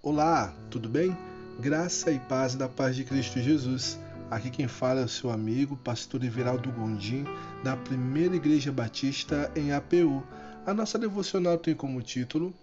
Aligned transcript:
Olá, 0.00 0.54
tudo 0.70 0.88
bem? 0.88 1.14
Graça 1.58 2.12
e 2.12 2.20
paz 2.20 2.54
da 2.54 2.68
paz 2.68 2.94
de 2.94 3.02
Cristo 3.02 3.40
Jesus. 3.40 3.98
Aqui 4.30 4.48
quem 4.48 4.68
fala 4.68 5.00
é 5.00 5.04
o 5.04 5.08
seu 5.08 5.28
amigo, 5.28 5.76
pastor 5.76 6.22
Everaldo 6.22 6.70
Gondim, 6.70 7.24
da 7.64 7.76
Primeira 7.76 8.36
Igreja 8.36 8.70
Batista 8.70 9.50
em 9.56 9.72
APU. 9.72 10.22
A 10.64 10.72
nossa 10.72 11.00
devocional 11.00 11.58
tem 11.58 11.74
como 11.74 12.00
título 12.00 12.54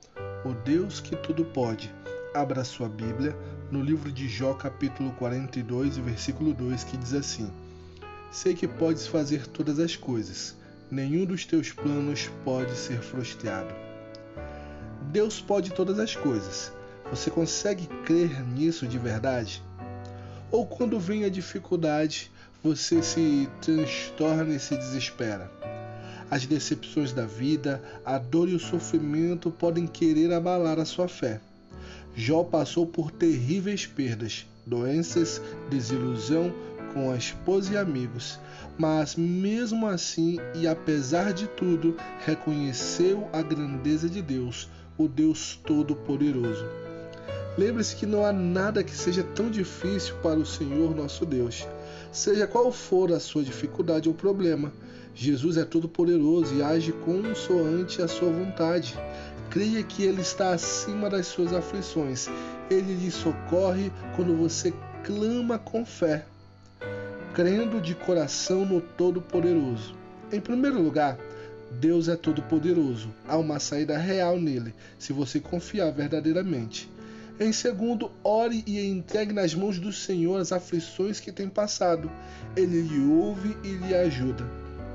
O 0.45 0.53
Deus 0.63 1.01
que 1.01 1.13
tudo 1.17 1.43
pode. 1.43 1.93
Abra 2.33 2.63
sua 2.63 2.87
Bíblia 2.87 3.37
no 3.69 3.81
livro 3.81 4.13
de 4.13 4.29
Jó, 4.29 4.53
capítulo 4.53 5.11
42, 5.11 5.97
versículo 5.97 6.53
2, 6.53 6.85
que 6.85 6.95
diz 6.95 7.13
assim: 7.13 7.51
Sei 8.31 8.53
que 8.53 8.65
podes 8.65 9.07
fazer 9.07 9.45
todas 9.45 9.77
as 9.77 9.97
coisas, 9.97 10.55
nenhum 10.89 11.25
dos 11.25 11.43
teus 11.43 11.73
planos 11.73 12.31
pode 12.45 12.73
ser 12.77 13.01
frustrado. 13.01 13.75
Deus 15.11 15.41
pode 15.41 15.73
todas 15.73 15.99
as 15.99 16.15
coisas 16.15 16.71
você 17.09 17.29
consegue 17.29 17.87
crer 18.05 18.43
nisso 18.45 18.87
de 18.87 18.97
verdade? 18.97 19.61
Ou 20.51 20.65
quando 20.65 20.99
vem 20.99 21.25
a 21.25 21.29
dificuldade, 21.29 22.31
você 22.63 23.01
se 23.03 23.49
transtorna 23.61 24.55
e 24.55 24.59
se 24.59 24.75
desespera? 24.75 25.51
As 26.29 26.45
decepções 26.45 27.13
da 27.13 27.25
vida, 27.25 27.81
a 28.03 28.17
dor 28.17 28.49
e 28.49 28.55
o 28.55 28.59
sofrimento 28.59 29.51
podem 29.51 29.85
querer 29.85 30.33
abalar 30.33 30.79
a 30.79 30.85
sua 30.85 31.07
fé. 31.07 31.39
Jó 32.15 32.43
passou 32.43 32.87
por 32.87 33.11
terríveis 33.11 33.85
perdas, 33.85 34.45
doenças, 34.65 35.41
desilusão 35.69 36.51
com 36.93 37.11
a 37.11 37.17
esposa 37.17 37.73
e 37.73 37.77
amigos, 37.77 38.39
mas 38.77 39.15
mesmo 39.15 39.85
assim 39.85 40.39
e 40.55 40.65
apesar 40.65 41.33
de 41.33 41.45
tudo, 41.47 41.95
reconheceu 42.25 43.27
a 43.33 43.41
grandeza 43.41 44.09
de 44.09 44.21
Deus, 44.21 44.69
o 44.97 45.07
Deus 45.07 45.59
Todo-Poderoso. 45.65 46.84
Lembre-se 47.57 47.95
que 47.95 48.05
não 48.05 48.25
há 48.25 48.33
nada 48.33 48.83
que 48.83 48.95
seja 48.95 49.23
tão 49.23 49.49
difícil 49.49 50.15
para 50.21 50.37
o 50.37 50.45
Senhor 50.45 50.93
nosso 50.93 51.25
Deus. 51.25 51.65
Seja 52.11 52.47
qual 52.47 52.71
for 52.71 53.13
a 53.13 53.19
sua 53.19 53.43
dificuldade 53.43 54.09
ou 54.09 54.15
problema, 54.15 54.73
Jesus 55.13 55.55
é 55.55 55.63
todo-poderoso 55.63 56.53
e 56.53 56.61
age 56.61 56.91
consoante 56.91 58.01
a 58.01 58.07
sua 58.07 58.29
vontade. 58.29 58.93
Creia 59.49 59.81
que 59.81 60.03
Ele 60.03 60.21
está 60.21 60.51
acima 60.51 61.09
das 61.09 61.27
suas 61.27 61.53
aflições. 61.53 62.27
Ele 62.69 62.93
lhe 62.93 63.09
socorre 63.09 63.91
quando 64.17 64.35
você 64.35 64.73
clama 65.05 65.57
com 65.57 65.85
fé, 65.85 66.25
crendo 67.33 67.79
de 67.79 67.95
coração 67.95 68.65
no 68.65 68.81
Todo-Poderoso. 68.81 69.95
Em 70.31 70.41
primeiro 70.41 70.81
lugar, 70.81 71.17
Deus 71.71 72.09
é 72.09 72.15
todo-poderoso. 72.15 73.09
Há 73.27 73.37
uma 73.37 73.59
saída 73.59 73.97
real 73.97 74.37
nele, 74.39 74.73
se 74.99 75.13
você 75.13 75.39
confiar 75.39 75.91
verdadeiramente. 75.91 76.89
Em 77.37 77.51
segundo, 77.51 78.11
ore 78.23 78.63
e 78.65 78.79
entregue 78.87 79.33
nas 79.33 79.53
mãos 79.53 79.77
do 79.77 79.91
Senhor 79.91 80.39
as 80.39 80.53
aflições 80.53 81.19
que 81.19 81.33
tem 81.33 81.49
passado. 81.49 82.09
Ele 82.55 82.81
lhe 82.81 83.05
ouve 83.11 83.57
e 83.61 83.73
lhe 83.73 83.93
ajuda. 83.93 84.49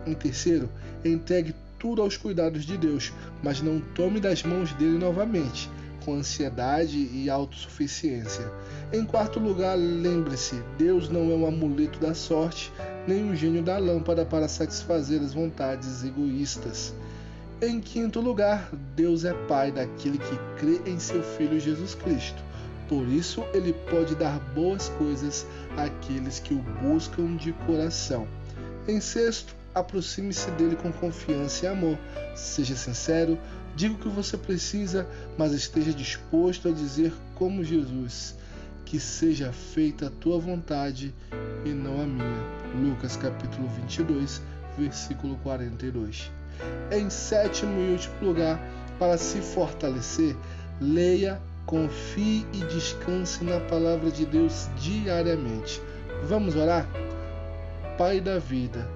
Em 0.06 0.14
terceiro, 0.14 0.70
entregue 1.04 1.54
tudo 1.78 2.00
aos 2.00 2.16
cuidados 2.16 2.64
de 2.64 2.78
Deus, 2.78 3.12
mas 3.42 3.60
não 3.60 3.78
tome 3.94 4.20
das 4.20 4.42
mãos 4.42 4.72
dele 4.72 4.96
novamente, 4.96 5.68
com 6.02 6.14
ansiedade 6.14 7.10
e 7.12 7.28
autossuficiência. 7.28 8.50
Em 8.90 9.04
quarto 9.04 9.38
lugar, 9.38 9.76
lembre-se: 9.76 10.62
Deus 10.78 11.10
não 11.10 11.30
é 11.30 11.34
um 11.34 11.46
amuleto 11.46 12.00
da 12.00 12.14
sorte, 12.14 12.72
nem 13.06 13.22
um 13.22 13.36
gênio 13.36 13.62
da 13.62 13.76
lâmpada 13.76 14.24
para 14.24 14.48
satisfazer 14.48 15.20
as 15.20 15.34
vontades 15.34 16.02
egoístas. 16.04 16.94
Em 17.62 17.78
quinto 17.78 18.20
lugar, 18.20 18.70
Deus 18.96 19.26
é 19.26 19.34
Pai 19.46 19.70
daquele 19.70 20.16
que 20.16 20.36
crê 20.58 20.80
em 20.90 20.98
seu 20.98 21.22
Filho 21.22 21.60
Jesus 21.60 21.94
Cristo. 21.94 22.42
Por 22.88 23.06
isso, 23.06 23.44
ele 23.52 23.74
pode 23.90 24.14
dar 24.14 24.40
boas 24.54 24.88
coisas 24.88 25.46
àqueles 25.76 26.38
que 26.38 26.54
o 26.54 26.64
buscam 26.82 27.36
de 27.36 27.52
coração. 27.66 28.26
Em 28.88 28.98
sexto, 28.98 29.54
aproxime-se 29.74 30.50
dele 30.52 30.74
com 30.74 30.90
confiança 30.90 31.66
e 31.66 31.68
amor. 31.68 31.98
Seja 32.34 32.74
sincero, 32.74 33.38
diga 33.76 33.92
o 33.92 33.98
que 33.98 34.08
você 34.08 34.38
precisa, 34.38 35.06
mas 35.36 35.52
esteja 35.52 35.92
disposto 35.92 36.66
a 36.66 36.72
dizer 36.72 37.12
como 37.34 37.62
Jesus: 37.62 38.36
Que 38.86 38.98
seja 38.98 39.52
feita 39.52 40.06
a 40.06 40.10
tua 40.10 40.38
vontade 40.38 41.14
e 41.66 41.68
não 41.68 42.00
a 42.00 42.06
minha. 42.06 42.88
Lucas 42.88 43.16
capítulo 43.16 43.68
22, 43.68 44.40
versículo 44.78 45.36
42. 45.42 46.39
Em 46.90 47.08
sétimo 47.08 47.80
e 47.80 47.92
último 47.92 48.14
lugar, 48.20 48.60
para 48.98 49.16
se 49.16 49.40
fortalecer, 49.40 50.36
leia, 50.80 51.40
confie 51.66 52.44
e 52.52 52.58
descanse 52.64 53.44
na 53.44 53.60
palavra 53.60 54.10
de 54.10 54.26
Deus 54.26 54.68
diariamente. 54.78 55.80
Vamos 56.24 56.56
orar? 56.56 56.86
Pai 57.96 58.20
da 58.20 58.38
vida, 58.38 58.88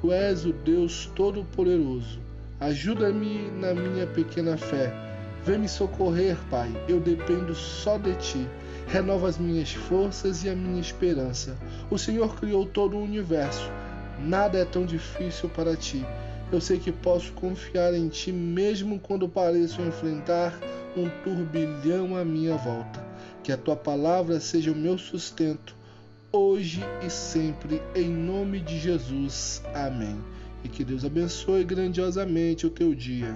tu 0.00 0.12
és 0.12 0.44
o 0.44 0.52
Deus 0.52 1.10
Todo-Poderoso. 1.14 2.20
Ajuda-me 2.60 3.50
na 3.50 3.74
minha 3.74 4.06
pequena 4.06 4.56
fé. 4.56 4.92
Vem 5.44 5.58
me 5.58 5.68
socorrer, 5.68 6.36
Pai. 6.50 6.70
Eu 6.86 7.00
dependo 7.00 7.54
só 7.54 7.96
de 7.96 8.14
ti. 8.16 8.46
Renova 8.86 9.28
as 9.28 9.38
minhas 9.38 9.72
forças 9.72 10.44
e 10.44 10.50
a 10.50 10.54
minha 10.54 10.80
esperança. 10.80 11.56
O 11.90 11.96
Senhor 11.96 12.36
criou 12.36 12.66
todo 12.66 12.96
o 12.96 13.02
universo. 13.02 13.70
Nada 14.18 14.58
é 14.58 14.64
tão 14.64 14.84
difícil 14.84 15.48
para 15.48 15.74
ti. 15.74 16.04
Eu 16.52 16.60
sei 16.60 16.78
que 16.80 16.90
posso 16.90 17.32
confiar 17.32 17.94
em 17.94 18.08
Ti 18.08 18.32
mesmo 18.32 18.98
quando 18.98 19.28
pareço 19.28 19.80
enfrentar 19.82 20.58
um 20.96 21.08
turbilhão 21.22 22.16
à 22.16 22.24
minha 22.24 22.56
volta. 22.56 23.06
Que 23.42 23.52
a 23.52 23.56
Tua 23.56 23.76
palavra 23.76 24.40
seja 24.40 24.72
o 24.72 24.76
meu 24.76 24.98
sustento, 24.98 25.76
hoje 26.32 26.80
e 27.06 27.08
sempre, 27.08 27.80
em 27.94 28.08
nome 28.08 28.58
de 28.58 28.80
Jesus. 28.80 29.62
Amém. 29.72 30.18
E 30.64 30.68
que 30.68 30.82
Deus 30.82 31.04
abençoe 31.04 31.62
grandiosamente 31.62 32.66
o 32.66 32.70
teu 32.70 32.94
dia. 32.96 33.34